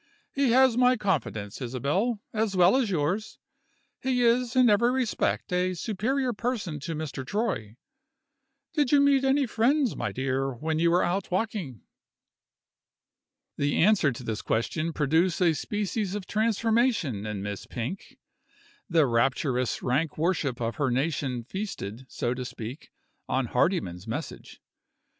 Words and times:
He 0.31 0.49
has 0.49 0.77
my 0.77 0.97
confidence, 0.97 1.61
Isabel, 1.61 2.19
as 2.33 2.55
well 2.57 2.75
as 2.75 2.89
yours 2.89 3.37
he 4.01 4.23
is 4.23 4.55
in 4.55 4.67
every 4.67 4.89
respect 4.89 5.53
a 5.53 5.75
superior 5.75 6.33
person 6.33 6.79
to 6.79 6.95
Mr. 6.95 7.23
Troy. 7.23 7.77
Did 8.73 8.91
you 8.91 8.99
meet 8.99 9.23
any 9.23 9.45
friends, 9.45 9.95
my 9.95 10.11
dear, 10.11 10.55
when 10.55 10.79
you 10.79 10.89
were 10.89 11.03
out 11.03 11.29
walking?" 11.29 11.81
The 13.57 13.75
answer 13.77 14.11
to 14.11 14.23
this 14.23 14.41
question 14.41 14.91
produced 14.91 15.39
a 15.39 15.53
species 15.53 16.15
of 16.15 16.25
transformation 16.25 17.27
in 17.27 17.43
Miss 17.43 17.67
Pink. 17.67 18.17
The 18.89 19.05
rapturous 19.05 19.83
rank 19.83 20.17
worship 20.17 20.59
of 20.59 20.77
her 20.77 20.89
nation 20.89 21.43
feasted, 21.43 22.07
so 22.09 22.33
to 22.33 22.43
speak, 22.43 22.89
on 23.29 23.45
Hardyman's 23.45 24.07
message. 24.07 24.63